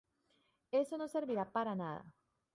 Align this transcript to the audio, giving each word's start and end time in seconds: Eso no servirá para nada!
Eso 0.79 0.93
no 0.97 1.07
servirá 1.13 1.43
para 1.55 1.75
nada! 1.81 2.03